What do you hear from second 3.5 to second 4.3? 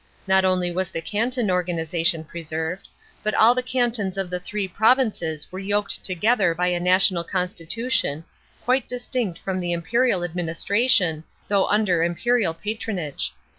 the cantons